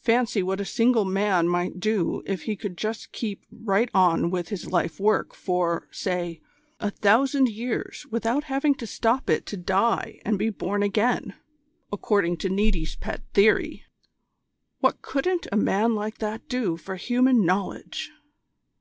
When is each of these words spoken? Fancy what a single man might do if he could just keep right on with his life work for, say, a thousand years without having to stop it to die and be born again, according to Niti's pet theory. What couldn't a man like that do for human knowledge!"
Fancy 0.00 0.42
what 0.42 0.60
a 0.60 0.64
single 0.64 1.04
man 1.04 1.46
might 1.46 1.78
do 1.78 2.24
if 2.26 2.42
he 2.42 2.56
could 2.56 2.76
just 2.76 3.12
keep 3.12 3.44
right 3.52 3.88
on 3.94 4.28
with 4.28 4.48
his 4.48 4.72
life 4.72 4.98
work 4.98 5.32
for, 5.32 5.86
say, 5.92 6.40
a 6.80 6.90
thousand 6.90 7.48
years 7.48 8.04
without 8.10 8.42
having 8.50 8.74
to 8.74 8.84
stop 8.84 9.30
it 9.30 9.46
to 9.46 9.56
die 9.56 10.20
and 10.24 10.40
be 10.40 10.50
born 10.50 10.82
again, 10.82 11.34
according 11.92 12.36
to 12.38 12.48
Niti's 12.48 12.96
pet 12.96 13.22
theory. 13.32 13.84
What 14.80 15.02
couldn't 15.02 15.46
a 15.52 15.56
man 15.56 15.94
like 15.94 16.18
that 16.18 16.48
do 16.48 16.76
for 16.76 16.96
human 16.96 17.46
knowledge!" 17.46 18.10